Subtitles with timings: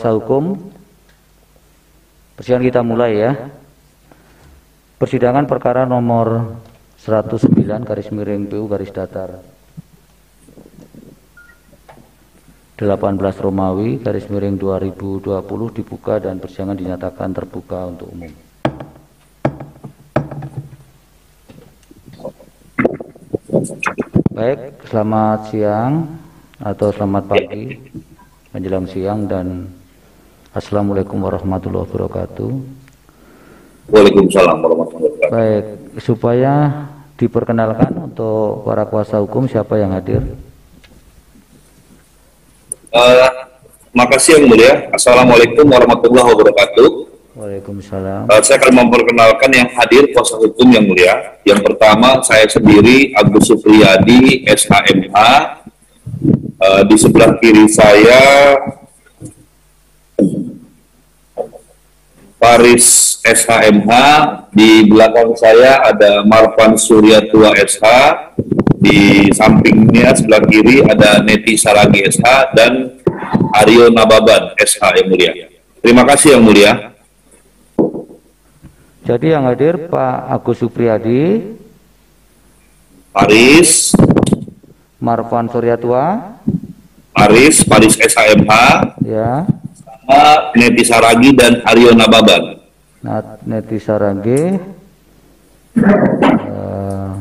[0.00, 0.56] kuasa hukum,
[2.32, 3.36] persidangan kita mulai ya.
[4.96, 6.56] Persidangan perkara nomor
[7.04, 9.44] 109 garis miring PU garis datar
[12.80, 18.32] 18 Romawi garis miring 2020 dibuka dan persidangan dinyatakan terbuka untuk umum.
[24.32, 25.92] Baik, selamat siang
[26.56, 27.76] atau selamat pagi,
[28.56, 29.79] menjelang siang dan
[30.50, 32.50] Assalamualaikum warahmatullahi wabarakatuh.
[33.86, 35.30] Waalaikumsalam warahmatullahi wabarakatuh.
[35.30, 35.64] Baik,
[36.02, 36.54] supaya
[37.14, 40.26] diperkenalkan untuk para kuasa hukum siapa yang hadir?
[42.90, 43.30] Uh,
[43.94, 44.90] makasih yang mulia.
[44.90, 46.88] Assalamualaikum warahmatullahi wabarakatuh.
[47.38, 48.26] Waalaikumsalam.
[48.26, 51.38] Uh, saya akan memperkenalkan yang hadir kuasa hukum yang mulia.
[51.46, 55.14] Yang pertama saya sendiri Agus Supriyadi SHMH.
[56.58, 58.18] Uh, di sebelah kiri saya
[62.40, 63.92] Paris SHMH.
[64.50, 67.84] Di belakang saya ada Marvan Surya Tua SH.
[68.80, 72.96] Di sampingnya sebelah kiri ada Neti Saragi SH dan
[73.60, 75.32] Aryo Nababan SH yang mulia.
[75.84, 76.96] Terima kasih yang mulia.
[79.04, 81.56] Jadi yang hadir Pak Agus Supriyadi,
[83.12, 83.92] Paris,
[85.00, 86.36] Marvan Suryatua,
[87.10, 88.52] Paris, Paris SHMH,
[89.02, 89.44] ya,
[90.06, 92.56] sama Neti Saragi dan Aryo Nababan.
[93.00, 94.60] Nat Neti Saragi,
[96.52, 97.12] uh,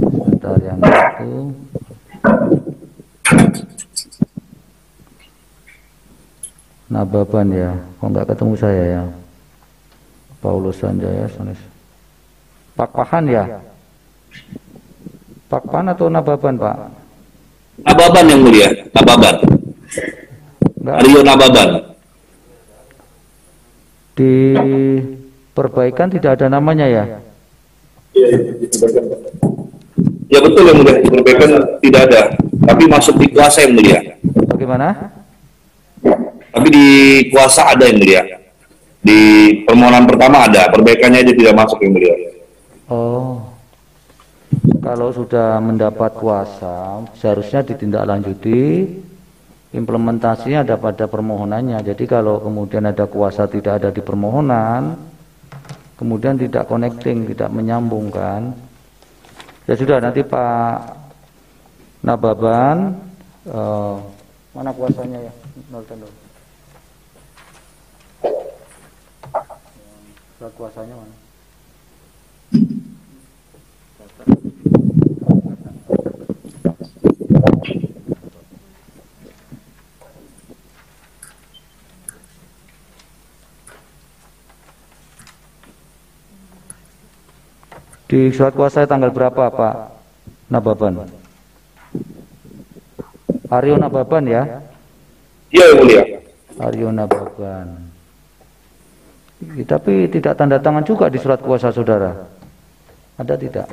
[0.00, 1.32] bentar yang itu,
[6.88, 9.02] Nababan ya, kok nggak ketemu saya ya,
[10.40, 11.60] Paulus Sanjaya, Sanis.
[12.80, 13.44] Pak Pahan ya,
[15.52, 16.76] Pak Pahan atau Nababan Pak?
[17.84, 19.63] Nababan yang mulia, Nababan.
[20.84, 21.00] Enggak.
[21.00, 21.68] Aryo Nababan.
[24.12, 24.36] Di
[25.56, 27.04] perbaikan tidak ada namanya ya?
[30.28, 32.20] Ya betul yang mulia, perbaikan tidak ada.
[32.68, 34.00] Tapi masuk di kuasa yang mulia.
[34.44, 35.08] Bagaimana?
[36.52, 36.86] Tapi di
[37.32, 38.22] kuasa ada yang mulia.
[39.00, 39.20] Di
[39.64, 42.14] permohonan pertama ada, perbaikannya aja tidak masuk yang mulia.
[42.92, 43.40] Oh,
[44.84, 48.60] kalau sudah mendapat kuasa, seharusnya ditindaklanjuti.
[49.74, 51.82] Implementasinya ada pada permohonannya.
[51.82, 54.94] Jadi kalau kemudian ada kuasa tidak ada di permohonan,
[55.98, 58.54] kemudian tidak connecting, tidak menyambungkan.
[59.66, 60.94] Ya sudah nanti Pak
[62.06, 62.94] Nababan,
[63.50, 63.96] eh,
[64.54, 65.32] mana kuasanya ya?
[65.74, 65.82] Nol.
[70.38, 71.14] Surat kuasanya mana?
[88.04, 89.74] Di surat kuasa tanggal berapa Pak
[90.52, 91.08] Nababan?
[93.48, 94.42] Aryo Nababan ya?
[95.48, 96.02] Iya yang mulia.
[96.60, 97.68] Aryo Nababan.
[99.64, 102.12] Tapi tidak tanda tangan juga di surat kuasa saudara.
[103.16, 103.68] Ada tidak?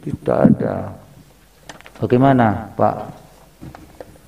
[0.00, 0.96] Tidak ada.
[2.00, 2.96] Bagaimana Pak?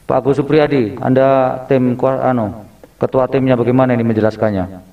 [0.02, 2.68] Pak Agus Supriyadi, Anda tim anu,
[3.00, 4.91] ketua timnya bagaimana ini menjelaskannya?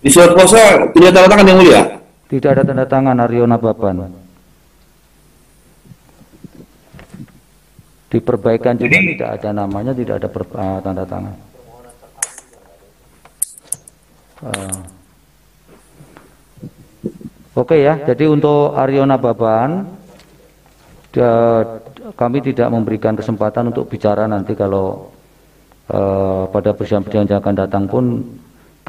[0.00, 1.82] Di surat kuasa tidak tanda tangan yang mulia.
[2.32, 4.08] Tidak ada tanda tangan Aryo Nababan.
[8.10, 11.34] Di perbaikan juga tidak ada namanya, tidak ada per- ah, tanda tangan.
[14.40, 14.78] Ah.
[17.54, 19.84] Oke ya, jadi untuk Aryo Nababan,
[21.12, 21.82] da-
[22.16, 25.12] kami tidak memberikan kesempatan untuk bicara nanti kalau
[25.92, 28.04] eh, pada persidangan yang akan datang pun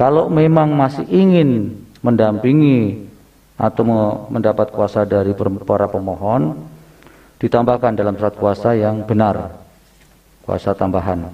[0.02, 3.06] kalau memang masih ingin mendampingi
[3.54, 5.30] atau me- mendapat kuasa dari
[5.62, 6.58] para pemohon,
[7.38, 9.54] ditambahkan dalam surat kuasa yang benar,
[10.42, 11.30] kuasa tambahan.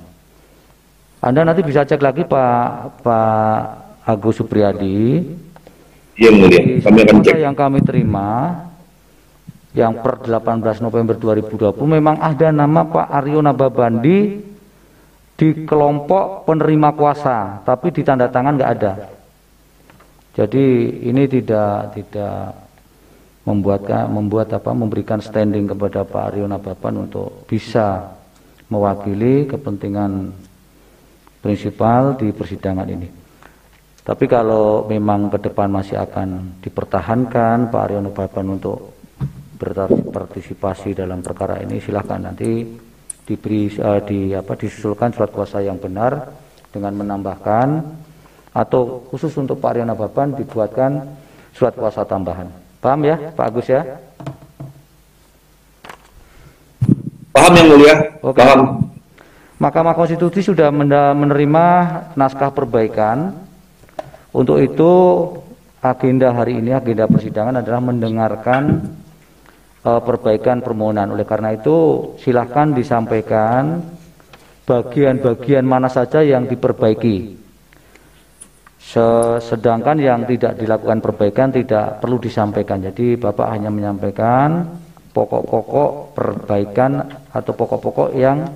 [1.25, 3.59] Anda nanti bisa cek lagi Pak Pak
[4.05, 5.25] Agus Supriyadi
[6.21, 6.61] Yang mulia.
[6.85, 7.41] Kami akan cek.
[7.41, 8.29] yang kami terima
[9.73, 14.48] yang per 18 November 2020 memang ada nama Pak Aryo Nababandi
[15.39, 18.93] di kelompok penerima kuasa, tapi di tanda tangan nggak ada.
[20.35, 20.67] Jadi
[21.07, 22.59] ini tidak tidak
[23.47, 28.19] membuat membuat apa memberikan standing kepada Pak Aryo Nababan untuk bisa
[28.67, 30.35] mewakili kepentingan
[31.39, 33.09] prinsipal di persidangan ini.
[34.03, 38.99] Tapi kalau memang ke depan masih akan dipertahankan Pak Aryo Nababan untuk
[39.59, 42.63] berpartisipasi dalam perkara ini silahkan nanti
[43.29, 46.33] diberi uh, di apa disusulkan surat kuasa yang benar
[46.73, 47.85] dengan menambahkan
[48.57, 51.05] atau khusus untuk Pak Riana Baban dibuatkan
[51.53, 52.49] surat kuasa tambahan.
[52.81, 53.85] Paham ya Pak Agus ya?
[57.37, 57.95] Paham yang mulia?
[58.25, 58.41] Oke.
[58.41, 58.89] Paham.
[59.59, 61.67] Mahkamah Konstitusi sudah menerima
[62.15, 63.35] naskah perbaikan.
[64.31, 64.91] Untuk itu
[65.83, 68.87] agenda hari ini, agenda persidangan adalah mendengarkan
[69.85, 71.13] uh, perbaikan permohonan.
[71.15, 73.83] Oleh karena itu, silahkan disampaikan
[74.69, 77.39] bagian-bagian mana saja yang diperbaiki.
[79.39, 82.81] Sedangkan yang tidak dilakukan perbaikan tidak perlu disampaikan.
[82.81, 84.65] Jadi Bapak hanya menyampaikan
[85.13, 88.49] pokok-pokok perbaikan atau pokok-pokok yang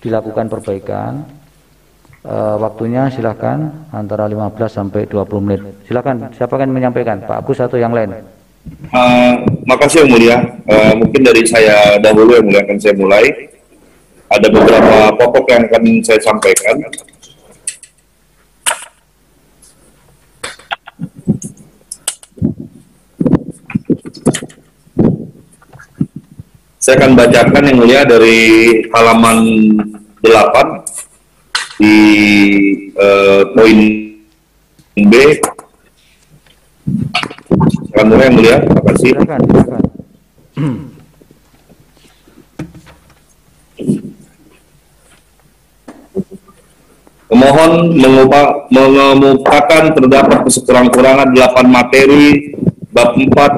[0.00, 1.12] dilakukan perbaikan.
[2.24, 5.60] E, waktunya silakan antara 15 sampai 20 menit.
[5.84, 7.20] Silakan siapa yang menyampaikan?
[7.20, 8.24] Pak Agus atau yang lain?
[8.92, 10.36] Uh, makasih yang mulia.
[10.68, 13.24] Uh, mungkin dari saya dahulu yang mulia akan saya mulai.
[14.32, 16.76] Ada beberapa pokok yang akan saya sampaikan.
[26.82, 28.40] Saya akan bacakan yang mulia dari
[28.90, 29.38] halaman
[30.18, 31.96] 8 di
[32.98, 33.78] uh, poin
[34.98, 35.14] B.
[37.52, 39.10] Silakan mulai yang mulia, terima kasih.
[39.12, 39.82] Silakan, silakan.
[47.32, 47.96] Pemohon
[48.68, 52.52] mengemukakan terdapat kesekurang-kurangan 8 materi
[52.92, 53.56] bab 4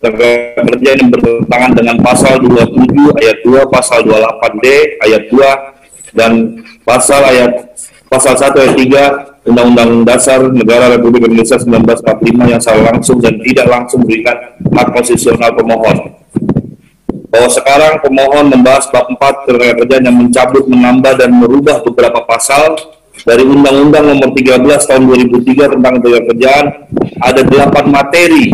[0.00, 0.30] tenaga
[0.60, 4.64] kerja yang bertentangan dengan pasal 27 ayat 2, pasal 28D
[5.08, 7.72] ayat 2 dan pasal ayat
[8.12, 13.66] pasal 1 ayat 3 Undang-Undang Dasar Negara Republik Indonesia 1945 yang salah langsung dan tidak
[13.72, 14.36] langsung berikan
[14.76, 15.96] hak konstitusional pemohon.
[17.30, 22.76] Bahwa sekarang pemohon membahas bab 4 tenaga kerja yang mencabut, menambah dan merubah beberapa pasal
[23.24, 26.66] dari Undang-Undang Nomor 13 Tahun 2003 tentang tenaga kerjaan
[27.20, 28.44] ada delapan materi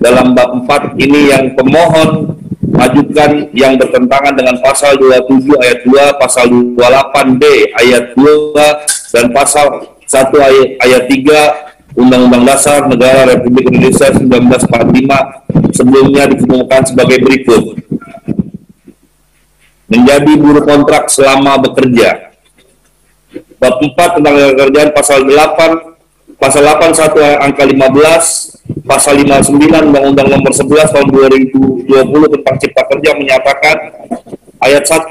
[0.00, 2.40] dalam bab 4 ini yang pemohon
[2.72, 7.42] majukan yang bertentangan dengan pasal 27 ayat 2, pasal 28B
[7.76, 16.26] ayat 2 dan pasal 1 ayat, ayat 3 Undang-Undang Dasar Negara Republik Indonesia 1945 sebelumnya
[16.26, 17.78] dikemukakan sebagai berikut.
[19.86, 22.34] Menjadi buruh kontrak selama bekerja.
[23.62, 29.54] Bab 4 tentang kerjaan pasal 8 pasal 81 angka 15 pasal 59
[29.94, 33.76] Undang-Undang Nomor 11 Tahun 2020 tentang Cipta Kerja menyatakan
[34.58, 35.06] ayat 1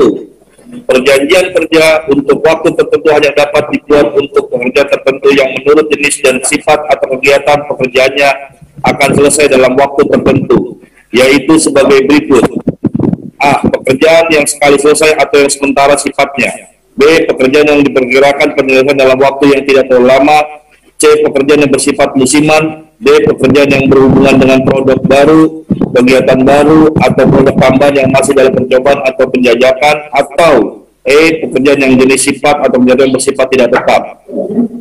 [0.85, 6.35] perjanjian kerja untuk waktu tertentu hanya dapat dibuat untuk pekerja tertentu yang menurut jenis dan
[6.45, 8.29] sifat atau kegiatan pekerjaannya
[8.85, 10.79] akan selesai dalam waktu tertentu
[11.09, 12.45] yaitu sebagai berikut
[13.39, 13.63] A.
[13.63, 17.23] Pekerjaan yang sekali selesai atau yang sementara sifatnya B.
[17.25, 20.39] Pekerjaan yang diperkirakan penyelesaian dalam waktu yang tidak terlalu lama
[20.99, 21.23] C.
[21.23, 23.07] Pekerjaan yang bersifat musiman D.
[23.23, 25.63] Pekerjaan yang berhubungan dengan produk baru,
[25.95, 30.53] kegiatan baru, atau produk tambahan yang masih dalam percobaan atau penjajakan, atau
[31.09, 31.41] E.
[31.41, 34.01] Pekerjaan yang jenis sifat atau penjajakan bersifat tidak tetap.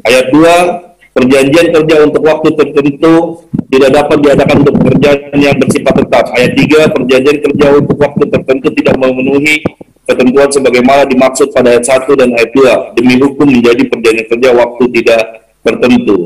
[0.05, 1.17] Ayat 2.
[1.17, 6.25] Perjanjian kerja untuk waktu tertentu tidak dapat diadakan untuk pekerjaan yang bersifat tetap.
[6.37, 6.95] Ayat 3.
[6.95, 9.65] Perjanjian kerja untuk waktu tertentu tidak memenuhi
[10.09, 14.85] ketentuan sebagaimana dimaksud pada ayat 1 dan ayat 2 demi hukum menjadi perjanjian kerja waktu
[15.01, 15.23] tidak
[15.65, 16.17] tertentu.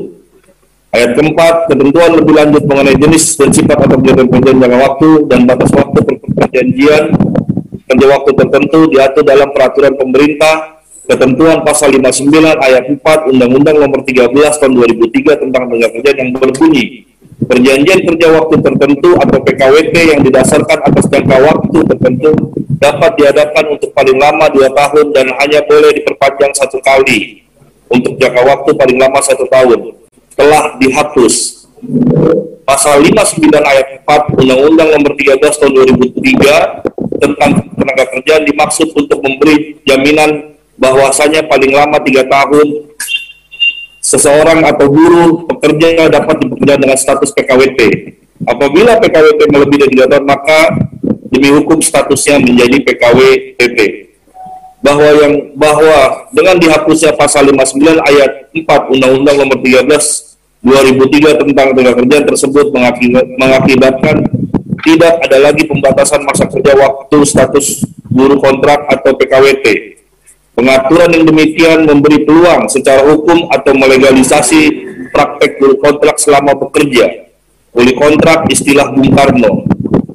[0.93, 5.39] Ayat keempat, ketentuan lebih lanjut mengenai jenis dan sifat atau kegiatan perjanjian jangka waktu dan
[5.49, 5.99] batas waktu
[6.37, 7.03] perjanjian.
[7.89, 10.77] Kerja waktu tertentu diatur dalam peraturan pemerintah
[11.09, 12.29] ketentuan pasal 59
[12.61, 17.09] ayat 4 Undang-Undang Nomor 13 Tahun 2003 tentang tenaga kerja yang berbunyi.
[17.41, 22.29] Perjanjian kerja waktu tertentu atau PKWT yang didasarkan atas jangka waktu tertentu
[22.77, 27.41] dapat diadakan untuk paling lama dua tahun dan hanya boleh diperpanjang satu kali.
[27.89, 30.02] Untuk jangka waktu paling lama satu tahun
[30.33, 31.65] telah dihapus.
[32.63, 39.83] Pasal 59 ayat 4 Undang-Undang Nomor 13 Tahun 2003 tentang tenaga kerja dimaksud untuk memberi
[39.83, 42.91] jaminan bahwasanya paling lama tiga tahun
[44.03, 47.79] seseorang atau buruh pekerja dapat dipekerjakan dengan status PKWT.
[48.43, 50.59] Apabila PKWT melebihi dari tiga tahun, maka
[51.31, 53.77] demi hukum statusnya menjadi PKWTP.
[54.83, 59.87] Bahwa yang bahwa dengan dihapusnya pasal 59 ayat 4 Undang-Undang Nomor 13
[60.63, 62.71] 2003 tentang tenaga kerja tersebut
[63.35, 64.15] mengakibatkan
[64.83, 69.65] tidak ada lagi pembatasan masa kerja waktu status buruh kontrak atau PKWT.
[70.53, 74.61] Pengaturan yang demikian memberi peluang secara hukum atau melegalisasi
[75.11, 77.25] praktek buruh kontrak selama bekerja.
[77.73, 79.65] oleh kontrak istilah Bung Karno.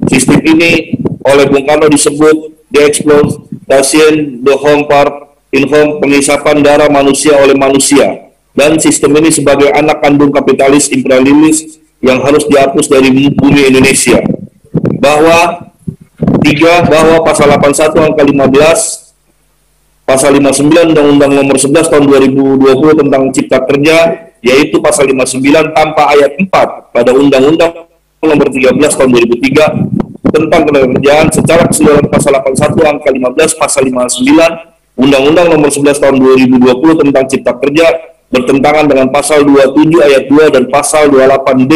[0.07, 0.95] Sistem ini
[1.27, 7.57] oleh Bung Karno disebut the exploitation the home part in home pengisapan darah manusia oleh
[7.57, 14.19] manusia dan sistem ini sebagai anak kandung kapitalis imperialis yang harus dihapus dari bumi Indonesia.
[14.99, 15.71] Bahwa
[16.43, 23.59] tiga bahwa pasal 81 angka 15 pasal 59 Undang-Undang Nomor 11 Tahun 2020 tentang Cipta
[23.63, 23.97] Kerja
[24.41, 26.49] yaitu pasal 59 tanpa ayat 4
[26.95, 27.87] pada Undang-Undang
[28.25, 29.98] Nomor 13 Tahun 2003
[30.29, 34.69] tentang ketenagakerjaan secara keseluruhan pasal 81 angka 15 pasal 59
[34.99, 37.87] Undang-Undang Nomor 11 Tahun 2020 tentang Cipta Kerja
[38.29, 41.73] bertentangan dengan pasal 27 ayat 2 dan pasal 28D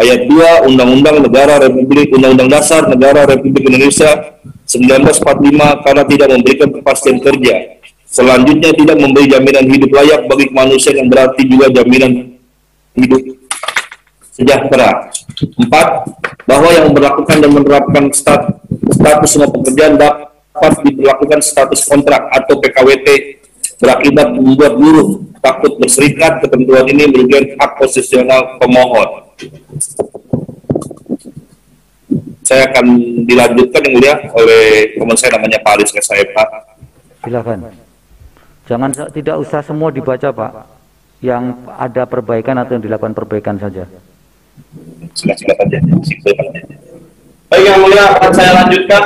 [0.00, 7.18] ayat 2 Undang-Undang Negara Republik Undang-Undang Dasar Negara Republik Indonesia 1945 karena tidak memberikan kepastian
[7.20, 7.54] kerja.
[8.08, 12.38] Selanjutnya tidak memberi jaminan hidup layak bagi manusia yang berarti juga jaminan
[12.94, 13.20] hidup
[14.34, 15.08] sejahtera.
[15.62, 16.10] Empat,
[16.44, 18.42] bahwa yang melakukan dan menerapkan stat,
[18.90, 23.08] status semua pekerjaan dapat diberlakukan status kontrak atau PKWT
[23.78, 29.08] berakibat membuat buruh takut berserikat ketentuan ini merugikan hak konstitusional pemohon.
[32.44, 32.84] Saya akan
[33.24, 35.90] dilanjutkan yang mulia oleh teman saya namanya Pak Aris
[36.36, 36.48] Pak.
[37.24, 37.72] Silakan.
[38.68, 40.52] Jangan tidak usah semua dibaca Pak.
[41.24, 43.88] Yang ada perbaikan atau yang dilakukan perbaikan saja.
[45.14, 45.78] Silakan saja.
[47.50, 49.02] Baik yang mulia akan saya lanjutkan.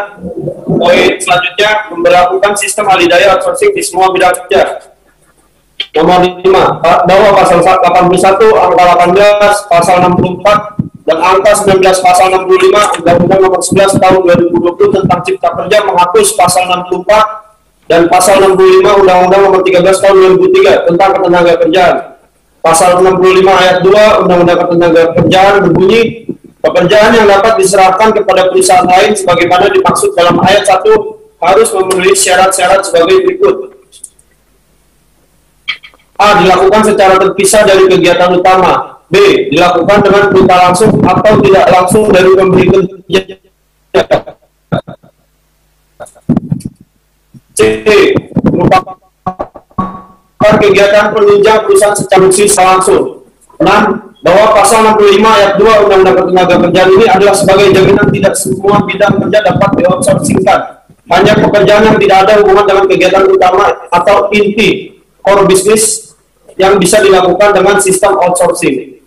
[0.69, 4.89] Poin selanjutnya memperlakukan sistem alidaya outsourcing di semua bidang kerja
[5.97, 6.45] nomor 5
[6.83, 13.97] bahwa pasal 81 angka 18 pasal 64 dan angka 19 pasal 65 Undang-Undang nomor 11
[13.97, 14.21] tahun
[14.53, 20.89] 2020 tentang Cipta Kerja menghapus pasal 64 dan pasal 65 Undang-Undang nomor 13 tahun 2003
[20.93, 21.97] tentang ketenaga kerjaan.
[22.69, 26.29] Pasal 65 ayat 2 Undang-Undang ketenaga kerjaan berbunyi
[26.61, 30.85] pekerjaan yang dapat diserahkan kepada perusahaan lain sebagaimana dimaksud dalam ayat 1
[31.41, 33.73] harus memenuhi syarat-syarat sebagai berikut
[36.21, 36.45] A.
[36.45, 39.01] Dilakukan secara terpisah dari kegiatan utama.
[39.09, 39.49] B.
[39.49, 43.21] Dilakukan dengan perintah langsung atau tidak langsung dari pemberi kerja.
[47.57, 47.61] C.
[48.45, 49.08] Merupakan
[50.39, 53.27] kegiatan penunjang perusahaan secara secara langsung.
[53.59, 54.23] 6.
[54.23, 59.15] Bahwa pasal 65 ayat 2 Undang-Undang Ketenaga Kerjaan ini adalah sebagai jaminan tidak semua bidang
[59.19, 60.61] kerja dapat dioutsourcingkan.
[61.09, 66.15] Hanya pekerjaan yang tidak ada hubungan dengan kegiatan utama atau inti core business
[66.59, 68.99] yang bisa dilakukan dengan sistem outsourcing.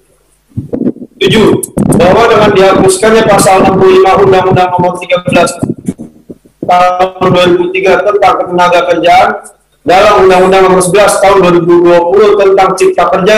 [1.19, 1.99] 7.
[1.99, 5.59] Bahwa dengan dihapuskannya pasal 65 Undang-Undang Nomor 13
[6.65, 9.27] tahun 2003 tentang ketenaga kerjaan
[9.81, 13.37] dalam Undang-Undang Nomor 11 tahun 2020 tentang Cipta Kerja,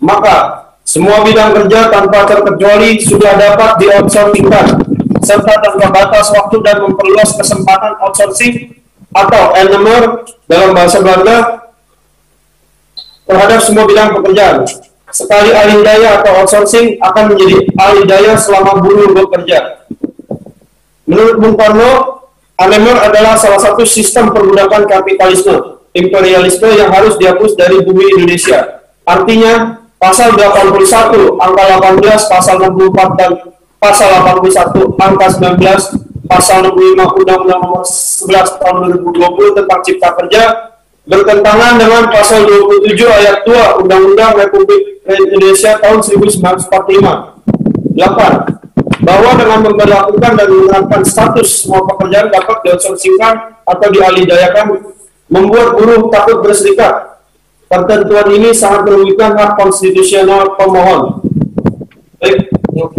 [0.00, 0.36] maka
[0.84, 4.84] semua bidang kerja tanpa terkecuali sudah dapat di-outsourcingkan
[5.24, 8.76] serta tanpa batas waktu dan memperluas kesempatan outsourcing
[9.16, 11.64] atau NMR dalam bahasa Belanda
[13.24, 14.68] terhadap semua bidang pekerjaan.
[15.08, 19.88] Sekali alih daya atau outsourcing akan menjadi alih daya selama buruh bekerja.
[21.08, 22.23] Menurut Bung Karno,
[22.54, 28.86] Anemer adalah salah satu sistem perbudakan kapitalisme, imperialisme yang harus dihapus dari bumi Indonesia.
[29.02, 31.64] Artinya, pasal 81, angka
[31.98, 33.30] 18, pasal 64, dan
[33.82, 40.42] pasal 81, angka 19, pasal 65 Undang-Undang Nomor 11 Tahun 2020 tentang Cipta Kerja
[41.04, 47.34] bertentangan dengan pasal 27 ayat 2 Undang-Undang Republik Indonesia tahun 1945.
[47.98, 48.63] 8.
[49.04, 54.96] Bahwa dengan memperlakukan dan menerapkan status semua pekerjaan dapat dioutsourcingkan atau dialidayakan
[55.28, 57.20] membuat buruh takut berserikat.
[57.68, 61.20] Ketentuan ini sangat merugikan hak konstitusional pemohon.
[62.22, 62.48] Baik,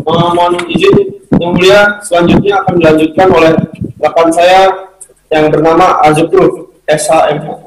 [0.06, 3.54] mohon izin yang mulia selanjutnya akan dilanjutkan oleh
[3.98, 4.92] rekan saya
[5.34, 7.66] yang bernama Azukruf SHM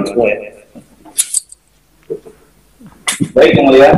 [0.00, 0.38] semua ya.
[3.36, 3.92] Baik yang mulia.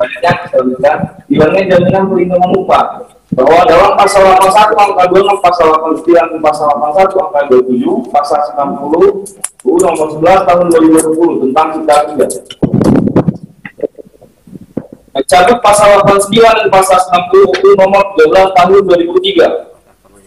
[0.00, 0.92] Banyaknya kita
[1.28, 2.84] bilangnya jaminan perlindungan upah
[3.36, 9.76] bahwa dalam pasal 81 angka 2 pasal 89 pasal 81 angka 27 pasal 90 UU
[9.76, 12.26] nomor 11 tahun 2020 tentang cipta kerja
[15.14, 19.70] mencabut pasal 89 dan pasal 60 UU nomor 12 tahun 2003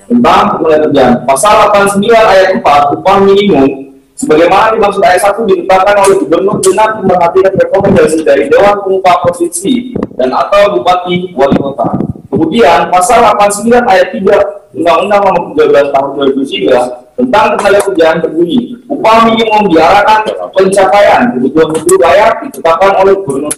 [0.08, 1.14] tentang kerjaan.
[1.26, 7.54] Pasal 89 ayat 4 upah minimum sebagaimana dimaksud ayat 1 ditetapkan oleh gubernur dengan memperhatikan
[7.58, 11.90] rekomendasi dari Dewan Pengupah Provinsi dan atau Bupati Wali Kota.
[12.30, 19.30] Kemudian pasal 89 ayat 3 Undang-Undang Nomor 13 Tahun 2003 tentang tenaga kerjaan berbunyi upah
[19.30, 23.54] minimum diarahkan pencapaian kebutuhan hidup layak ditetapkan oleh gubernur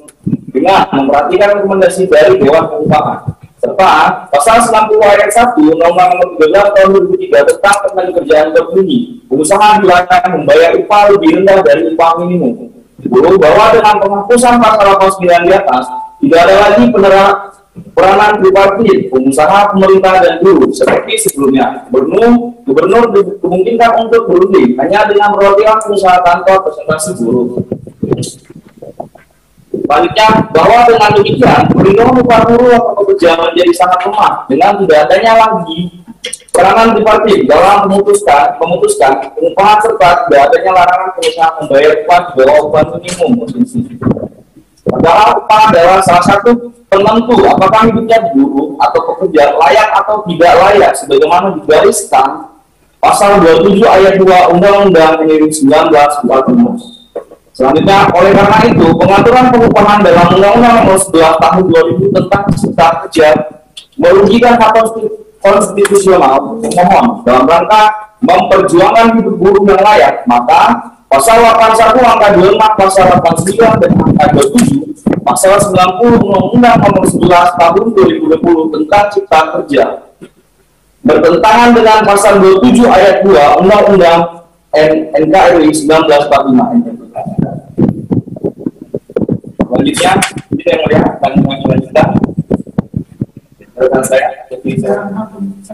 [0.52, 3.35] dengan memperhatikan rekomendasi dari Dewan Pengupahan
[3.66, 3.94] serta
[4.30, 10.32] pasal 90 ayat 1 Undang-Undang Nomor 13 Tahun 2003 tentang tenaga kerjaan berbunyi pengusaha dilarang
[10.38, 12.70] membayar upah lebih rendah dari upah minimum
[13.06, 15.84] Buruh bahwa dengan penghapusan pasal 89 di atas
[16.22, 17.26] tidak ada lagi penera
[17.92, 21.86] peranan tripartit, pengusaha, pemerintah, dan buruh seperti sebelumnya.
[21.92, 27.68] Gubernur, gubernur dimungkinkan untuk berunding hanya dengan perwakilan pengusaha tanpa presentasi buruh.
[29.86, 35.34] Baliknya, bahwa dengan demikian, perlindungan upah buruh atau pekerja menjadi sangat lemah dengan tidak adanya
[35.38, 36.06] lagi
[36.56, 42.60] peranan tripartit dalam memutuskan memutuskan pengupahan serta tidak adanya larangan pengusaha membayar upah di bawah
[42.72, 43.32] upah minimum.
[44.86, 50.92] Padahal upah adalah salah satu penentu apakah hidupnya buruh atau pekerja layak atau tidak layak.
[50.96, 52.56] Sebagaimana digariskan
[53.04, 56.95] pasal 27 ayat 2 Undang-Undang Pemilu 1945.
[57.56, 63.28] Selanjutnya, oleh karena itu, pengaturan pengupahan dalam Undang-Undang Nomor 11 Tahun 2000 tentang Cipta Kerja
[63.96, 64.76] merugikan hak
[65.40, 73.06] konstitusional pemohon dalam rangka memperjuangkan hidup buruh yang layak, maka Pasal 81 angka 25, pasal
[73.24, 79.84] 89 dan angka 27, pasal 90 Undang-Undang Nomor 11 Tahun 2020 tentang Cipta Kerja
[81.06, 83.32] bertentangan dengan pasal 27 ayat 2
[83.64, 84.20] Undang-Undang
[85.14, 87.05] NKRI 1945.
[89.86, 90.18] Selanjutnya,
[90.50, 92.10] ini yang melihat akan lanjutkan
[93.78, 94.34] rekan saya,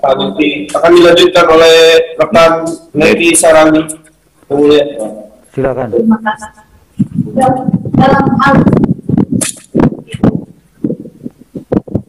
[0.03, 0.67] Pak Bukti.
[0.75, 1.75] Akan dilanjutkan oleh
[2.19, 3.87] rekan Nedi Sarani.
[5.55, 5.95] Silakan.
[7.95, 8.55] Dalam hal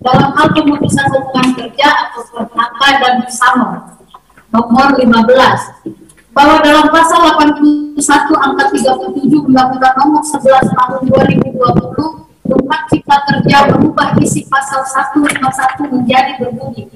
[0.03, 3.95] dalam hal pemutusan hubungan kerja atau PHK dan bersama
[4.51, 6.02] nomor 15
[6.33, 8.01] bahwa dalam pasal 81
[8.33, 14.81] angka 37 Undang-Undang nomor 11 tahun 2020 tentang cipta kerja berubah isi pasal
[15.13, 16.89] 151 menjadi berbunyi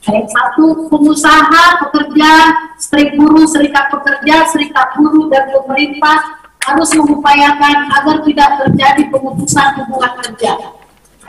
[0.00, 2.32] Ayat satu, pengusaha, pekerja,
[2.80, 10.12] serikat buruh, serikat pekerja, serikat buruh, dan pemerintah harus mengupayakan agar tidak terjadi pemutusan hubungan
[10.24, 10.56] kerja.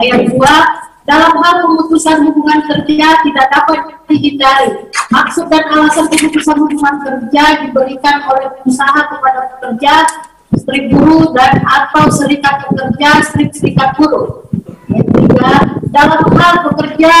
[0.00, 0.54] Ayat dua,
[1.02, 4.86] dalam hal pemutusan hubungan kerja tidak dapat dihindari.
[5.10, 9.94] Maksud dan alasan pemutusan hubungan kerja diberikan oleh pengusaha kepada pekerja,
[10.62, 14.46] serikat buruh, dan atau serikat pekerja, serikat buruh.
[14.92, 15.52] Ayat tiga,
[15.90, 17.14] dalam hal pekerja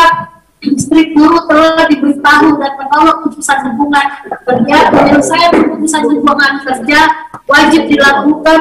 [0.62, 4.06] istri guru telah diberitahu dan menolak putusan hubungan
[4.46, 7.00] kerja penyelesaian putusan hubungan kerja
[7.50, 8.60] wajib dilakukan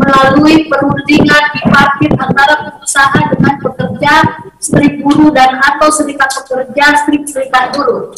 [0.00, 4.14] melalui perundingan bipartit antara pengusaha dengan pekerja,
[4.56, 8.10] istri guru dan atau serikat pekerja, serikat guru.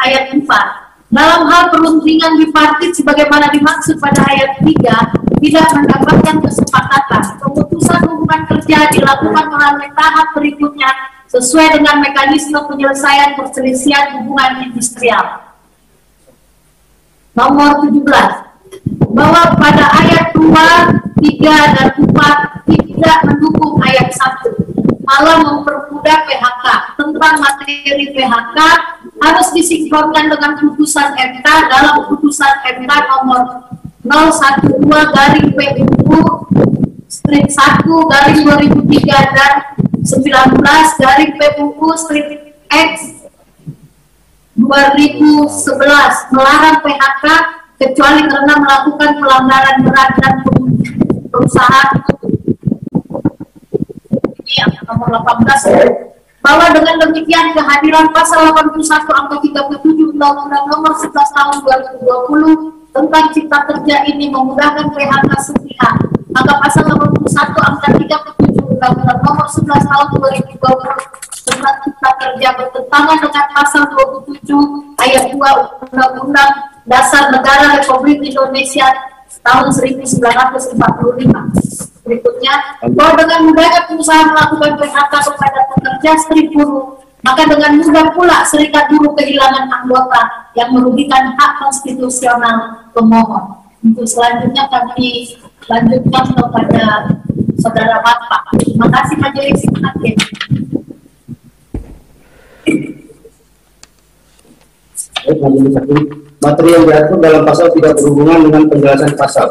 [0.00, 0.46] Ayat 4.
[1.10, 7.22] Dalam hal perundingan bipartit sebagaimana dimaksud pada ayat 3, tidak mendapatkan kesepakatan.
[7.42, 10.90] Pemutusan hubungan kerja dilakukan melalui tahap berikutnya
[11.26, 15.50] sesuai dengan mekanisme penyelesaian perselisihan hubungan industrial.
[17.34, 18.49] Nomor 17
[19.10, 20.46] bahwa pada ayat 2,
[21.18, 24.70] 3, dan 4 tidak mendukung ayat 1
[25.10, 28.58] malah mempermudah PHK tentang materi PHK
[29.18, 33.66] harus disinkronkan dengan putusan MK dalam putusan MK nomor
[34.06, 36.46] 012 garing PUU
[37.10, 39.52] strip 1 garing 2003 dan
[40.06, 42.26] 19 garing PUU strip
[42.70, 43.26] X
[44.54, 45.74] 2011
[46.30, 47.26] melarang PHK
[47.80, 50.34] kecuali karena melakukan pelanggaran berat dan
[51.32, 51.90] perusahaan
[54.44, 61.08] ini yang nomor 18 bahwa dengan demikian kehadiran pasal 81 angka 37 Undang-Undang nomor 11
[61.08, 61.56] tahun
[62.04, 65.94] 2020 tentang cipta kerja ini memudahkan PHK sepihak.
[66.36, 67.32] Maka pasal 81
[67.64, 75.24] angka 37 Undang-Undang nomor 11 tahun 2020 tentang cipta kerja bertentangan dengan pasal 27 ayat
[75.32, 75.36] 2
[75.92, 78.90] Undang-Undang Dasar Negara Republik Indonesia
[79.46, 80.74] tahun 1945.
[82.02, 82.54] Berikutnya,
[82.98, 88.88] bahwa dengan mudahnya pengusaha melakukan PHK kepada pekerja seribu buruh maka dengan mudah pula serikat
[88.88, 93.60] buruh kehilangan anggota yang merugikan hak konstitusional pemohon.
[93.84, 95.36] Untuk selanjutnya kami
[95.68, 96.84] lanjutkan kepada
[97.60, 98.42] saudara Bapak.
[98.60, 100.16] Terima kasih Majelis Hakim.
[106.40, 109.48] Materi yang diatur dalam pasal tidak berhubungan dengan penjelasan pasal.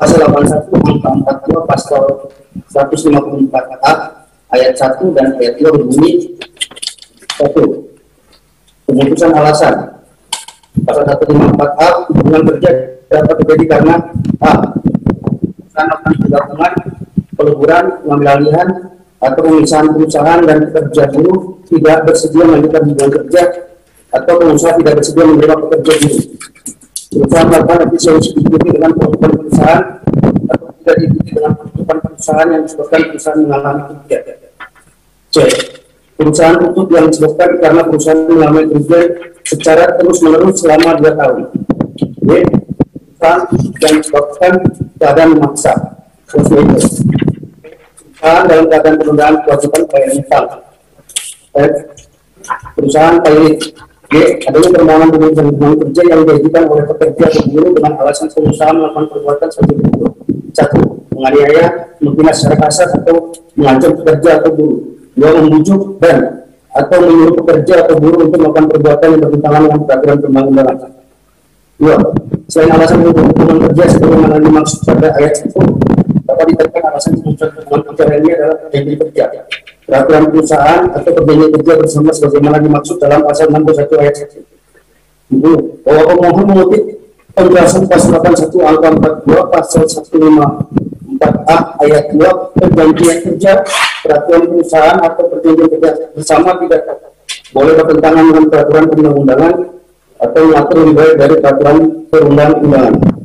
[0.00, 0.72] Pasal 81
[1.04, 2.02] angka 42 pasal
[2.72, 3.52] 154
[3.84, 3.92] a
[4.56, 6.32] ayat 1 dan ayat 2 berbunyi
[7.36, 7.92] satu.
[8.88, 9.74] Pemutusan alasan.
[10.88, 12.70] Pasal 154A hubungan kerja
[13.12, 13.94] dapat terjadi karena
[14.40, 14.52] A.
[15.76, 16.72] Karena penggabungan
[17.36, 18.48] peleburan pengambil
[19.20, 23.42] atau pemisahan perusahaan dan pekerja buruh tidak bersedia melanjutkan hubungan kerja
[24.10, 26.24] atau pengusaha tidak bersedia menerima pekerja buruh.
[27.10, 29.82] Perusahaan melakukan efisiensi diikuti dengan penutupan perusahaan
[30.46, 34.22] atau tidak diikuti dengan penutupan perusahaan yang disebabkan perusahaan mengalami kerugian.
[35.30, 35.36] C.
[36.16, 39.06] Perusahaan tutup yang disebabkan karena perusahaan mengalami kerugian
[39.42, 41.38] secara terus-menerus selama dua tahun.
[42.24, 42.30] D.
[43.20, 43.42] Perusahaan
[43.84, 44.52] yang disebabkan
[44.96, 45.74] keadaan memaksa.
[46.30, 46.46] Terus
[48.20, 50.44] perusahaan dalam keadaan penundaan kewajiban bayar netral.
[51.56, 51.72] F.
[52.76, 53.56] Perusahaan pilot
[54.10, 54.14] G.
[54.44, 59.06] Adanya permohonan pemulihan hubungan kerja yang diajukan oleh pekerja atau buruh dengan alasan pengusaha melakukan
[59.08, 60.12] perbuatan sebagai berikut.
[60.50, 60.80] Satu,
[61.14, 61.66] menganiaya,
[62.02, 64.80] menghina secara kasar atau mengancam pekerja atau buruh.
[65.14, 66.18] Dua, membujuk dan
[66.70, 70.76] atau menyuruh pekerja atau buruh untuk melakukan perbuatan yang bertentangan dengan peraturan perundang-undangan.
[71.80, 71.96] Dua,
[72.50, 75.99] selain alasan hubungan kerja sebagaimana dimaksud pada ayat 1,
[76.40, 79.24] dapat ditekan alasan hubungan kerja lainnya adalah perjanjian kerja
[79.84, 84.40] peraturan perusahaan atau perjanjian kerja bersama sebagaimana dimaksud dalam pasal 61 ayat 1.
[85.30, 85.52] Ibu,
[85.84, 86.82] bahwa pemohon mengutip
[87.36, 88.88] penjelasan pasal 81 angka
[89.28, 93.52] 42 pasal 154A ayat 2 perjanjian kerja
[94.00, 96.80] peraturan perusahaan atau perjanjian kerja bersama tidak
[97.52, 99.52] boleh bertentangan dengan peraturan perundang-undangan
[100.20, 101.76] atau mengatur lebih dari peraturan
[102.08, 103.19] perundang-undangan.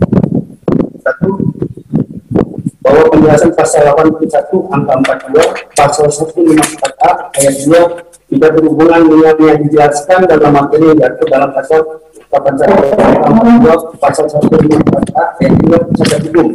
[2.85, 4.29] Bahwa penjelasan pasal 81
[4.69, 4.93] angka
[5.33, 11.49] 42 pasal 154A ayat 2 tidak berhubungan dengan yang dijelaskan dalam materi yang diatur dalam
[11.49, 11.81] pasal
[12.29, 16.47] 81 angka 2 pasal 154A ayat 2 Pasal hukum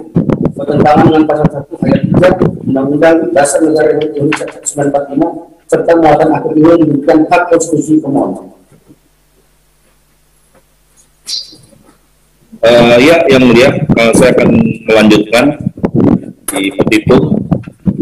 [0.54, 2.00] bertentangan dengan pasal 1 ayat
[2.38, 8.50] 3 Undang-Undang Dasar Negara Republik Indonesia 1945 serta muatan akhir ini memberikan hak konstitusi pemohon.
[12.60, 14.50] Uh, ya, yang mulia, uh, saya akan
[14.84, 15.44] melanjutkan
[16.54, 17.38] di petitum.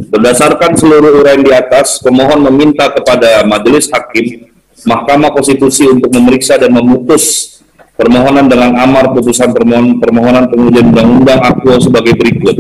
[0.08, 4.48] Berdasarkan seluruh uraian di atas, pemohon meminta kepada Majelis Hakim
[4.88, 7.58] Mahkamah Konstitusi untuk memeriksa dan memutus
[7.98, 12.56] permohonan dengan amar putusan permohonan, permohonan pengujian undang-undang aku sebagai berikut.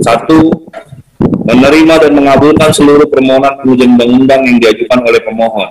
[0.00, 0.70] Satu,
[1.20, 5.68] menerima dan mengabulkan seluruh permohonan pengujian undang-undang yang diajukan oleh pemohon.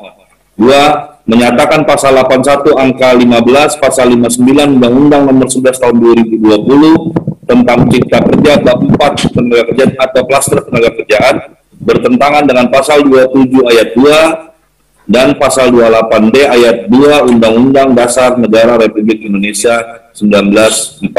[0.60, 0.82] Dua,
[1.24, 5.96] menyatakan pasal 81 angka 15, pasal 59 Undang-Undang nomor 11 tahun
[6.38, 13.04] 2020 tentang cipta kerja bab 4 tenaga kerja atau klaster tenaga kerjaan bertentangan dengan pasal
[13.04, 21.12] 27 ayat 2 dan pasal 28D ayat 2 Undang-Undang Dasar Negara Republik Indonesia 1945.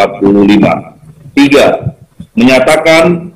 [1.36, 2.32] 3.
[2.32, 3.32] Menyatakan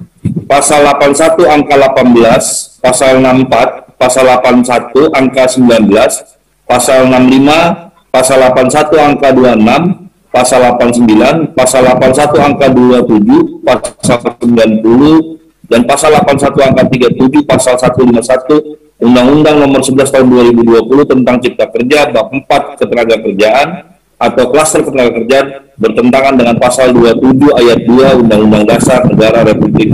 [0.48, 9.28] pasal 81 angka 18, pasal 64, pasal 81 angka 19, pasal 65, pasal 81 angka
[9.36, 10.05] 26,
[10.36, 19.00] pasal 89, pasal 81 angka 27, pasal 90, dan pasal 81 angka 37, pasal 151,
[19.00, 20.28] Undang-Undang nomor 11 tahun
[20.60, 25.46] 2020 tentang Cipta Kerja, bab 4 ketenaga kerjaan atau klaster ketenaga kerjaan
[25.76, 29.92] bertentangan dengan pasal 27 ayat 2 Undang-Undang Dasar Negara Republik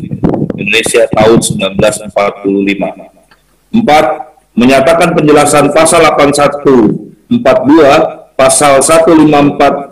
[0.59, 3.79] Indonesia tahun 1945.
[3.83, 4.31] 4.
[4.53, 7.03] Menyatakan penjelasan pasal 81
[7.33, 9.92] 42 pasal 154 A.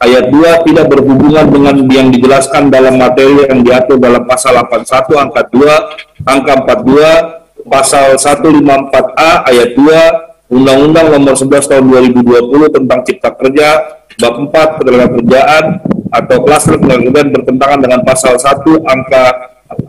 [0.00, 5.44] Ayat 2 tidak berhubungan dengan yang dijelaskan dalam materi yang diatur dalam pasal 81 angka
[5.52, 6.52] 2, angka
[6.88, 11.84] 42, pasal 154A ayat 2, Undang-Undang nomor 11 tahun
[12.16, 12.32] 2020
[12.72, 13.68] tentang Cipta Kerja,
[14.16, 15.64] bab 4 ketenaga kerjaan
[16.10, 18.56] atau klaster ketenaga kerjaan bertentangan dengan pasal 1
[18.88, 19.24] angka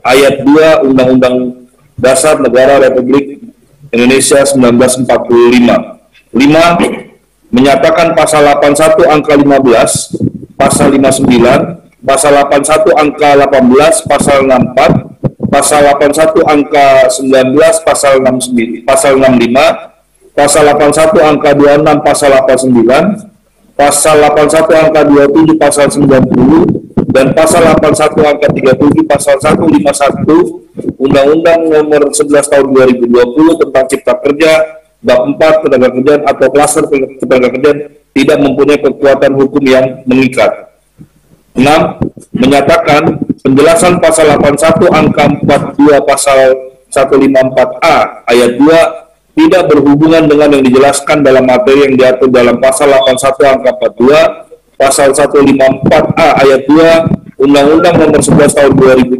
[0.03, 1.35] ayat 2 Undang-Undang
[1.95, 3.39] Dasar Negara Republik
[3.95, 5.07] Indonesia 1945.
[6.35, 7.10] 5
[7.51, 16.47] menyatakan pasal 81 angka 15, pasal 59, pasal 81 angka 18, pasal 64, pasal 81
[16.47, 25.01] angka 19, pasal 69, pasal 65, pasal 81 angka 26, pasal 89, pasal 81 angka
[25.11, 30.63] 27, pasal 90, dan pasal 81 angka 37, pasal 151,
[30.95, 36.83] Undang-Undang nomor 11 tahun 2020 tentang Cipta Kerja bab 4 tenaga kerjaan atau klaster
[37.21, 37.77] tenaga kerjaan
[38.13, 40.71] tidak mempunyai kekuatan hukum yang mengikat.
[41.57, 41.67] 6.
[42.31, 45.23] Menyatakan penjelasan pasal 81 angka
[45.75, 46.39] 42 pasal
[46.91, 53.55] 154A ayat 2 tidak berhubungan dengan yang dijelaskan dalam materi yang diatur dalam pasal 81
[53.57, 59.17] angka 42, pasal 154A ayat 2, Undang-Undang Nomor 11 Tahun 2020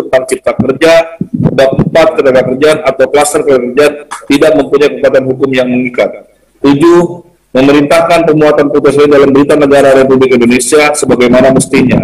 [0.00, 1.20] tentang Cipta Kerja,
[1.52, 6.32] bab 4 ketenaga kerjaan atau klaster kerjaan tidak mempunyai kekuatan hukum yang mengikat.
[6.64, 6.80] 7.
[7.52, 12.00] Memerintahkan pemuatan putusan dalam berita negara Republik Indonesia sebagaimana mestinya.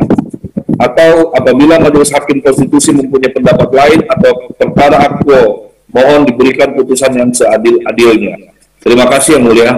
[0.76, 7.32] Atau apabila majelis hakim konstitusi mempunyai pendapat lain atau perkara akwo, mohon diberikan putusan yang
[7.32, 8.52] seadil-adilnya.
[8.84, 9.72] Terima kasih yang mulia.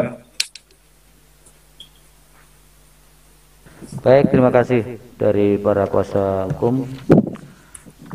[4.03, 6.85] Baik, terima kasih dari para kuasa hukum.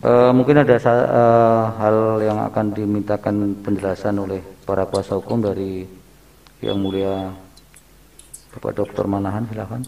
[0.02, 1.24] E, mungkin ada e,
[1.82, 5.86] hal yang akan dimintakan penjelasan oleh para kuasa hukum dari
[6.62, 7.34] yang mulia
[8.54, 9.10] Bapak Dr.
[9.10, 9.82] Manahan, silakan.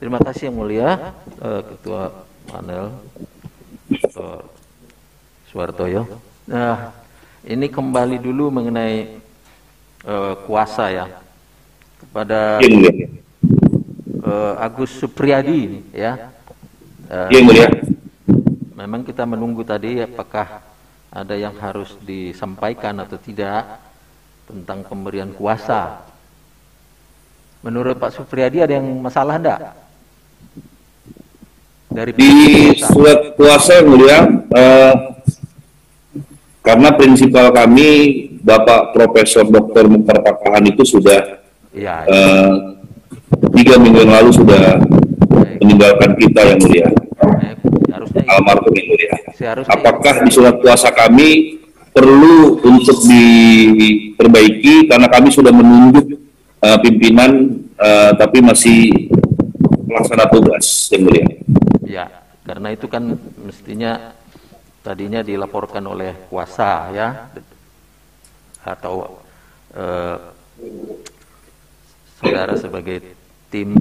[0.00, 0.88] Terima kasih yang mulia
[1.40, 2.02] e, Ketua
[2.48, 2.96] panel
[3.92, 4.40] Dr.
[5.52, 6.02] Suwartoyo.
[6.48, 6.92] Nah,
[7.44, 9.20] ini kembali dulu mengenai
[10.44, 11.08] kuasa ya
[11.96, 12.60] kepada
[14.24, 16.32] uh, Agus Supriyadi ya.
[17.06, 17.68] Uh, ya.
[18.74, 20.64] Memang kita menunggu tadi apakah
[21.14, 23.78] ada yang harus disampaikan atau tidak
[24.50, 26.02] tentang pemberian kuasa.
[27.62, 29.60] Menurut Pak Supriyadi ada yang masalah enggak?
[31.94, 34.94] Dari di surat kuasa mulia, uh,
[36.58, 37.88] karena prinsipal kami
[38.42, 39.86] Bapak Profesor Dr.
[39.86, 41.38] Mukhtar Pakahan itu sudah
[41.70, 42.10] ya, ya.
[42.10, 42.73] Uh,
[43.54, 45.58] tiga minggu yang lalu sudah Baik.
[45.62, 46.88] meninggalkan kita yang mulia.
[48.14, 49.14] Almarhum yang mulia.
[49.70, 51.62] Apakah di surat puasa kami
[51.94, 56.18] perlu untuk diperbaiki karena kami sudah menunjuk
[56.58, 59.10] uh, pimpinan uh, tapi masih
[59.86, 61.26] pelaksana tugas yang mulia.
[61.86, 62.06] Ya,
[62.42, 64.14] karena itu kan mestinya
[64.82, 67.30] tadinya dilaporkan oleh kuasa ya
[68.66, 69.22] atau
[69.78, 70.18] uh,
[72.18, 73.23] saudara sebagai
[73.54, 73.78] tim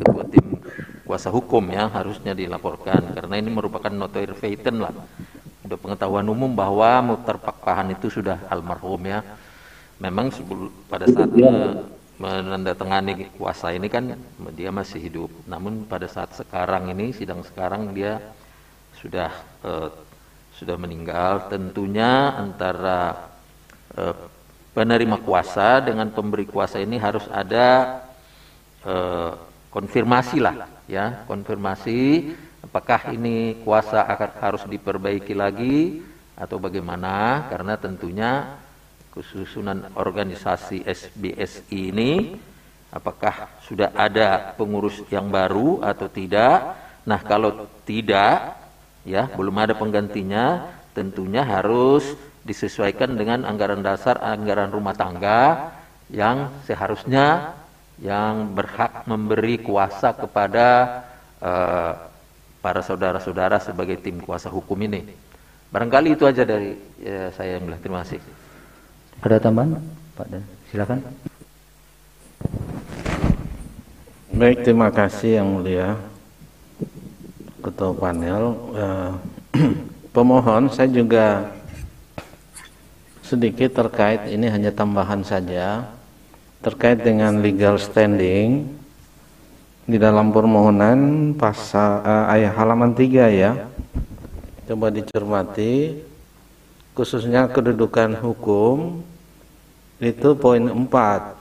[0.00, 0.56] ketua tim
[1.04, 3.12] kuasa hukum ya harusnya dilaporkan.
[3.12, 4.96] Karena ini merupakan notoire feiten lah.
[5.68, 9.20] Udah pengetahuan umum bahwa Muhtar Pakpahan itu sudah almarhum ya.
[10.00, 10.32] Memang
[10.88, 11.84] pada saat uh,
[12.16, 14.16] menandatangani kuasa ini kan
[14.56, 15.28] dia masih hidup.
[15.44, 18.16] Namun pada saat sekarang ini sidang sekarang dia
[18.96, 19.28] sudah
[19.60, 19.92] uh,
[20.56, 21.52] sudah meninggal.
[21.52, 23.28] Tentunya antara
[24.00, 24.16] uh,
[24.72, 28.00] penerima kuasa dengan pemberi kuasa ini harus ada
[28.84, 29.32] eh,
[29.70, 32.32] konfirmasi lah ya konfirmasi
[32.66, 36.02] apakah ini kuasa akan harus diperbaiki lagi
[36.34, 38.58] atau bagaimana karena tentunya
[39.10, 42.38] kesusunan organisasi SBSI ini
[42.94, 46.78] apakah sudah ada pengurus yang baru atau tidak?
[47.06, 48.58] Nah kalau tidak
[49.06, 55.72] ya belum ada penggantinya tentunya harus disesuaikan dengan anggaran dasar anggaran rumah tangga
[56.10, 57.54] yang seharusnya
[58.00, 60.66] yang berhak memberi kuasa kepada
[61.44, 61.92] uh,
[62.64, 65.04] para saudara-saudara sebagai tim kuasa hukum ini.
[65.68, 67.80] Barangkali itu aja dari ya, saya yang bilang.
[67.84, 68.20] Terima kasih.
[69.20, 69.76] Ada tambahan,
[70.16, 70.42] Pak Dan?
[70.72, 70.98] Silakan.
[74.32, 76.00] Baik, terima kasih yang mulia
[77.60, 78.44] ketua panel.
[78.72, 79.12] Uh,
[80.16, 81.52] pemohon, saya juga
[83.20, 85.86] sedikit terkait ini hanya tambahan saja
[86.60, 88.68] terkait dengan legal standing
[89.88, 93.52] di dalam permohonan pasal uh, ayat halaman 3 ya.
[94.68, 96.04] Coba dicermati.
[96.92, 99.00] Khususnya kedudukan hukum
[100.00, 101.40] itu poin 4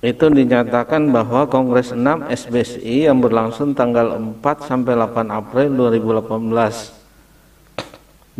[0.00, 2.00] itu dinyatakan bahwa Kongres 6
[2.32, 6.99] SBSI yang berlangsung tanggal 4 sampai 8 April 2018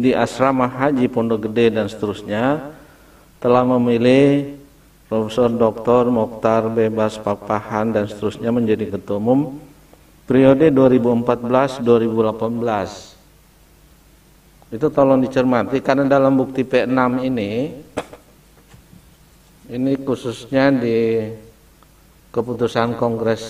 [0.01, 2.73] di asrama haji Pondok Gede dan seterusnya
[3.37, 4.57] telah memilih
[5.13, 6.09] Profesor Dr.
[6.09, 9.61] Mokhtar Bebas Papahan dan seterusnya menjadi ketua umum
[10.25, 13.21] periode 2014-2018
[14.71, 17.75] itu tolong dicermati karena dalam bukti P6 ini
[19.71, 21.27] ini khususnya di
[22.31, 23.43] keputusan Kongres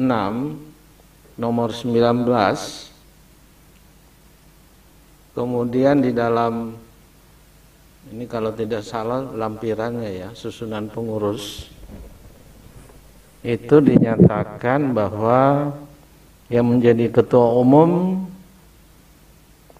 [0.00, 2.91] 6 nomor 19
[5.32, 6.76] Kemudian di dalam
[8.12, 11.72] ini kalau tidak salah lampirannya ya, susunan pengurus
[13.42, 15.72] itu dinyatakan bahwa
[16.52, 18.22] yang menjadi ketua umum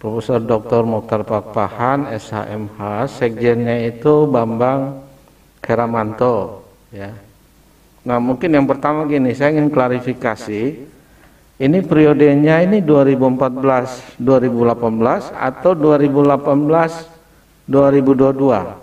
[0.03, 0.83] Profesor Dr.
[0.83, 4.99] Mokhtar Pakpahan SHMH, sekjennya itu Bambang
[5.63, 7.15] Keramanto ya.
[8.03, 10.91] Nah, mungkin yang pertama gini, saya ingin klarifikasi
[11.61, 17.13] ini periodenya ini 2014 2018 atau 2018
[17.69, 18.81] 2022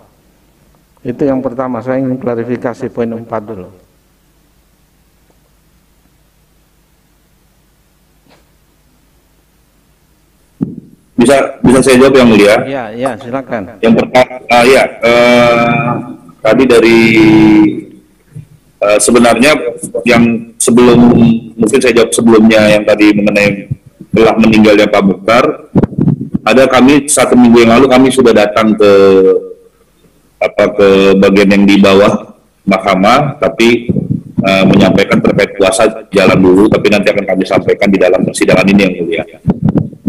[1.00, 3.72] Itu yang pertama, saya ingin klarifikasi poin 4 dulu.
[11.16, 12.56] Bisa bisa saya jawab yang mulia?
[12.68, 13.80] Ya, ya, silakan.
[13.80, 15.92] Yang pertama, uh, ya uh,
[16.44, 16.98] tadi dari
[18.80, 19.52] uh, sebenarnya
[20.08, 20.98] yang sebelum
[21.56, 23.68] mungkin saya jawab sebelumnya yang tadi mengenai
[24.10, 25.44] telah meninggalnya Pak Mukhtar,
[26.42, 28.90] ada kami satu minggu yang lalu kami sudah datang ke
[30.40, 30.88] apa ke
[31.20, 32.32] bagian yang di bawah
[32.64, 33.92] mahkamah, tapi
[34.42, 38.80] uh, menyampaikan terkait kuasa jalan dulu, tapi nanti akan kami sampaikan di dalam persidangan ini
[38.82, 39.24] yang mulia.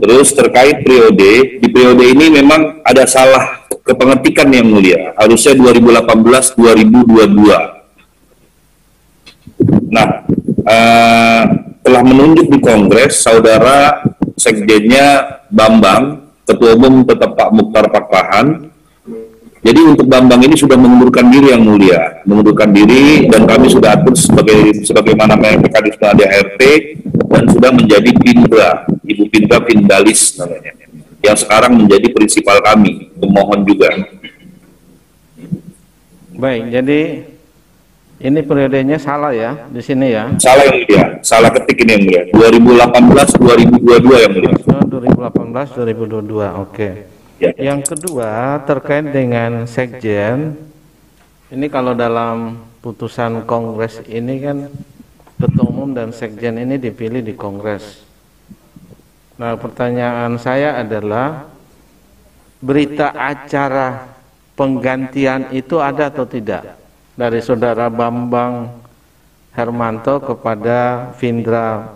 [0.02, 5.14] Terus terkait periode, di periode ini memang ada salah kepengetikan yang mulia.
[5.14, 7.81] Harusnya 2018-2022.
[9.91, 10.26] Nah,
[10.65, 11.43] uh,
[11.82, 14.02] telah menunjuk di Kongres saudara
[14.38, 18.71] sekjennya Bambang, Ketua Umum tetap Pak Mukhtar Pakpahan.
[19.62, 24.17] Jadi untuk Bambang ini sudah mengundurkan diri yang mulia, mengundurkan diri dan kami sudah atur
[24.17, 26.62] sebagai sebagaimana mekanisme ADART
[27.30, 30.74] dan sudah menjadi Pindra, Ibu Pindra Pindalis namanya,
[31.21, 33.93] yang sekarang menjadi prinsipal kami, pemohon juga.
[36.34, 37.00] Baik, jadi
[38.22, 40.30] ini periodenya salah ya di sini ya.
[40.38, 42.24] Salah yang mulia, salah ketik ini yang mulia.
[42.38, 44.54] 2018 2022 yang mulia.
[44.86, 46.90] 2018 2022, oke.
[47.42, 47.52] Ya.
[47.58, 50.54] Yang kedua terkait dengan sekjen,
[51.50, 54.58] ini kalau dalam putusan kongres ini kan
[55.42, 58.06] ketua umum dan sekjen ini dipilih di kongres.
[59.42, 61.50] Nah pertanyaan saya adalah
[62.62, 64.06] berita acara
[64.54, 66.81] penggantian itu ada atau tidak
[67.15, 68.71] dari saudara Bambang
[69.52, 71.91] Hermanto kepada Vindra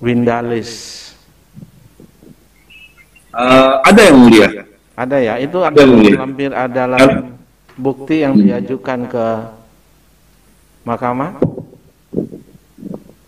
[0.00, 1.02] Windalis.
[3.34, 4.48] Uh, ada yang mulia.
[4.94, 6.16] Ada ya, itu ada Ada, mulia.
[6.22, 7.02] hampir adalah
[7.74, 9.26] bukti yang diajukan ke
[10.86, 11.34] mahkamah.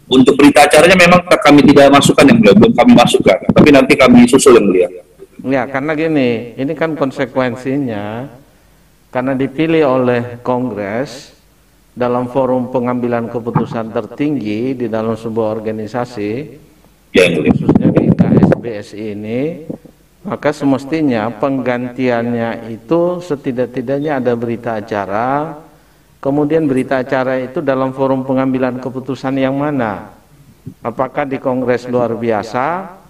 [0.07, 3.39] Untuk berita acaranya memang kami tidak masukkan yang mulia, belum kami masukkan.
[3.51, 4.89] Tapi nanti kami susul yang mulia.
[5.43, 8.31] Ya, karena gini, ini kan konsekuensinya
[9.17, 11.33] karena dipilih oleh Kongres
[11.97, 16.33] dalam forum pengambilan keputusan tertinggi di dalam sebuah organisasi,
[17.17, 19.65] Ya khususnya di KSBSI ini,
[20.21, 25.65] maka semestinya penggantiannya itu setidak-tidaknya ada berita acara,
[26.21, 30.13] kemudian berita acara itu dalam forum pengambilan keputusan yang mana?
[30.85, 33.01] Apakah di Kongres luar biasa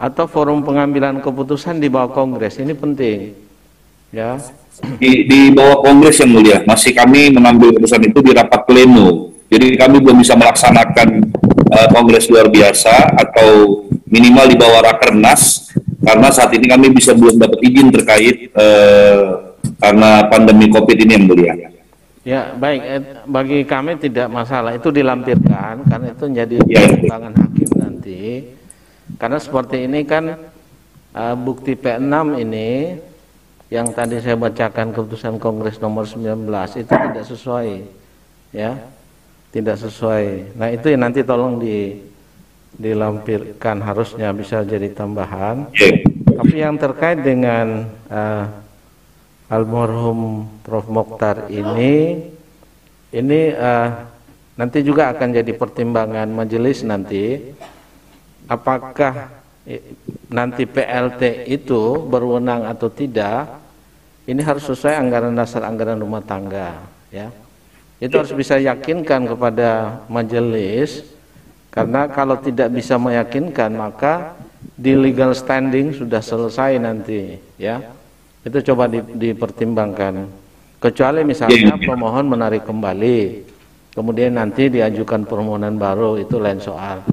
[0.00, 2.56] atau forum pengambilan keputusan di bawah Kongres?
[2.56, 3.36] Ini penting.
[4.08, 4.40] Ya.
[5.00, 9.32] Di, di bawah Kongres yang mulia, masih kami mengambil keputusan itu di rapat pleno.
[9.50, 11.08] Jadi kami belum bisa melaksanakan
[11.72, 17.36] uh, Kongres luar biasa atau minimal di bawah Rakernas karena saat ini kami bisa belum
[17.36, 21.52] dapat izin terkait uh, karena pandemi COVID ini yang mulia.
[22.20, 22.80] Ya, baik.
[22.84, 24.76] Eh, Bagi kami tidak masalah.
[24.76, 26.84] Itu dilampirkan karena itu menjadi Ya.
[26.84, 28.22] pertimbangan hakim nanti.
[29.16, 30.24] Karena seperti ini kan
[31.16, 32.12] eh, bukti P6
[32.44, 32.70] ini
[33.70, 37.70] yang tadi saya bacakan keputusan Kongres nomor 19 itu tidak sesuai.
[38.50, 38.82] Ya.
[39.54, 40.58] Tidak sesuai.
[40.58, 42.10] Nah, itu yang nanti tolong di
[42.74, 45.70] dilampirkan harusnya bisa jadi tambahan.
[45.74, 45.90] Ya.
[46.40, 48.44] Tapi yang terkait dengan eh,
[49.52, 52.26] almarhum Prof Mokhtar ini,
[53.14, 53.88] ini eh,
[54.56, 57.54] nanti juga akan jadi pertimbangan majelis nanti,
[58.48, 59.28] apakah
[59.68, 59.94] eh,
[60.32, 63.59] nanti PLT itu berwenang atau tidak,
[64.28, 67.32] ini harus sesuai anggaran dasar anggaran rumah tangga, ya.
[68.00, 71.04] Itu harus bisa yakinkan kepada majelis,
[71.68, 74.36] karena kalau tidak bisa meyakinkan maka
[74.76, 77.80] di legal standing sudah selesai nanti, ya.
[78.40, 80.24] Itu coba di- dipertimbangkan.
[80.80, 83.44] Kecuali misalnya pemohon menarik kembali,
[83.92, 87.04] kemudian nanti diajukan permohonan baru itu lain soal.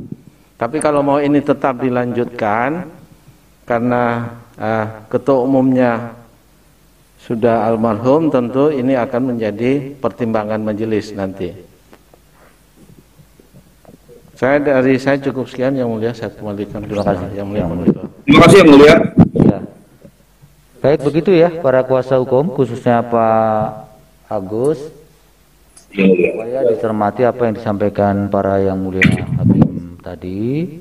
[0.55, 2.87] Tapi kalau mau ini tetap dilanjutkan
[3.67, 6.15] karena eh, ketua umumnya
[7.27, 11.51] sudah almarhum, tentu ini akan menjadi pertimbangan majelis nanti.
[14.37, 17.65] Saya dari saya cukup sekian yang mulia saya kembalikan terima kasih yang mulia.
[18.23, 18.95] Terima kasih yang mulia.
[19.33, 19.59] Ya.
[20.77, 23.89] Baik begitu ya para kuasa hukum khususnya Pak
[24.29, 24.77] Agus
[25.89, 26.29] Yang mulia.
[26.31, 29.03] supaya dicermati apa yang disampaikan para yang mulia
[29.41, 30.79] hakim tadi.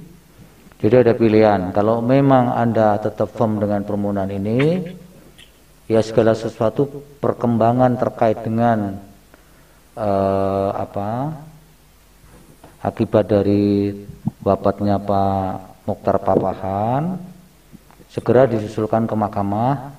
[0.76, 1.72] Jadi ada pilihan.
[1.72, 4.84] Kalau memang Anda tetap firm dengan permohonan ini,
[5.87, 6.87] ya segala sesuatu
[7.22, 8.99] perkembangan terkait dengan
[9.95, 11.34] eh, apa
[12.82, 13.95] akibat dari
[14.43, 17.18] wafatnya Pak Mokhtar Papahan
[18.11, 19.95] segera disusulkan ke mahkamah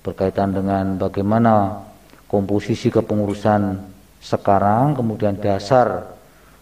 [0.00, 1.84] berkaitan dengan bagaimana
[2.30, 3.76] komposisi kepengurusan
[4.20, 6.14] sekarang, kemudian dasar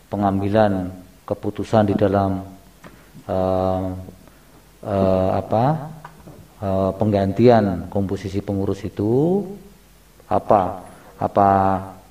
[0.09, 0.91] pengambilan
[1.27, 2.47] keputusan di dalam
[3.29, 3.93] uh,
[4.83, 5.65] uh, apa
[6.63, 9.45] uh, penggantian komposisi pengurus itu
[10.29, 10.85] apa
[11.19, 11.51] apa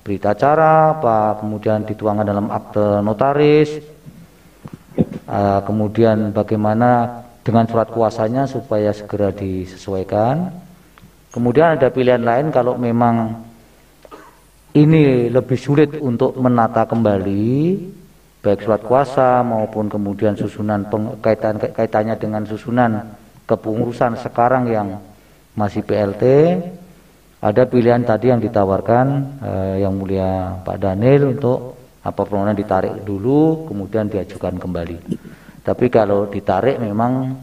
[0.02, 3.70] berita acara apa kemudian dituangkan dalam akte notaris
[5.28, 10.52] uh, kemudian bagaimana dengan surat kuasanya supaya segera disesuaikan.
[11.32, 13.40] Kemudian ada pilihan lain kalau memang
[14.76, 17.56] ini lebih sulit untuk menata kembali
[18.44, 20.86] baik surat kuasa maupun kemudian susunan
[21.24, 23.02] kaitan kaitannya dengan susunan
[23.48, 25.00] kepengurusan sekarang yang
[25.56, 26.22] masih PLT
[27.40, 29.06] ada pilihan tadi yang ditawarkan
[29.40, 34.96] eh, yang mulia Pak Daniel untuk apa permohonan ditarik dulu kemudian diajukan kembali.
[35.64, 37.34] Tapi kalau ditarik memang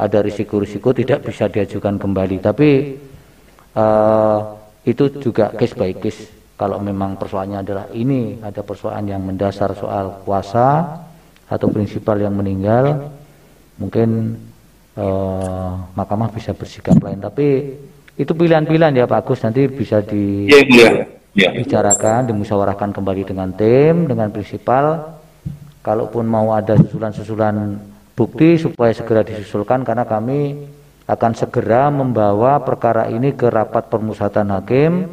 [0.00, 2.36] ada risiko-risiko tidak bisa diajukan kembali.
[2.40, 2.70] Tapi
[3.76, 4.38] eh,
[4.88, 6.22] itu juga case by case.
[6.56, 11.00] Kalau memang persoalannya adalah ini ada persoalan yang mendasar soal kuasa
[11.48, 13.10] atau prinsipal yang meninggal
[13.80, 14.36] mungkin
[14.96, 17.76] eh, mahkamah bisa bersikap lain tapi
[18.18, 22.28] itu pilihan-pilihan ya Pak Agus nanti bisa dibicarakan ya.
[22.28, 25.16] dimusyawarahkan kembali dengan tim dengan prinsipal
[25.80, 27.80] kalaupun mau ada susulan-susulan
[28.12, 30.68] bukti supaya segera disusulkan karena kami
[31.08, 35.08] akan segera membawa perkara ini ke rapat permusatan hakim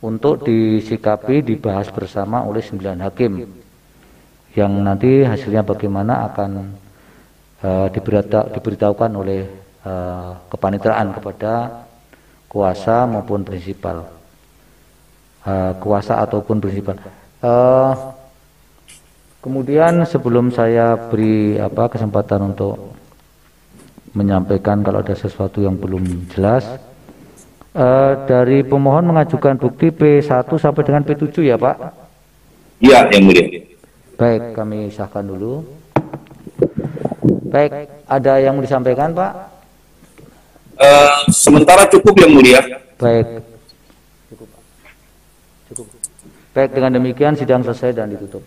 [0.00, 3.44] untuk disikapi dibahas bersama oleh sembilan hakim
[4.56, 6.50] yang nanti hasilnya bagaimana akan
[7.64, 9.46] uh, diberitahukan oleh
[9.84, 11.84] uh, kepanitraan kepada
[12.50, 14.10] kuasa maupun prinsipal
[15.46, 16.98] uh, kuasa ataupun prinsipal
[17.44, 17.92] uh,
[19.40, 22.92] kemudian sebelum saya beri apa kesempatan untuk
[24.10, 26.66] menyampaikan kalau ada sesuatu yang belum jelas
[27.74, 31.76] uh, dari pemohon mengajukan bukti P1 sampai dengan P7 ya Pak?
[32.80, 33.44] Iya, yang mulia.
[34.16, 35.79] Baik, kami sahkan dulu.
[37.50, 37.70] Baik,
[38.06, 39.32] ada yang mau disampaikan Pak?
[40.78, 42.62] Uh, sementara cukup yang mulia.
[42.94, 43.42] Baik.
[44.30, 44.48] Cukup.
[45.66, 45.86] Cukup.
[46.54, 48.46] Baik, dengan demikian sidang selesai dan ditutup.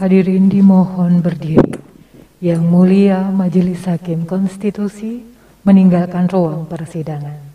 [0.00, 1.76] Hadirin dimohon berdiri.
[2.40, 5.26] Yang mulia Majelis Hakim Konstitusi
[5.68, 7.47] meninggalkan ruang persidangan.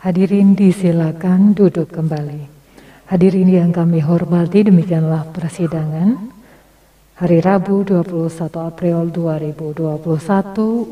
[0.00, 2.48] Hadirin disilakan duduk kembali.
[3.12, 6.16] Hadirin yang kami hormati demikianlah persidangan
[7.20, 8.32] hari Rabu 21
[8.64, 10.00] April 2021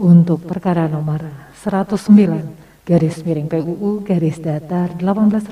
[0.04, 1.24] untuk perkara nomor
[1.56, 5.00] 109 garis miring PUU garis datar 18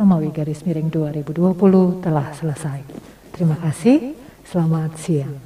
[0.05, 2.85] Romawi garis miring 2020 telah selesai.
[3.33, 4.21] Terima kasih,
[4.53, 5.46] selamat siang.